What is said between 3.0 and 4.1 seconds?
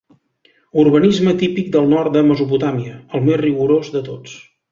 el més rigorós de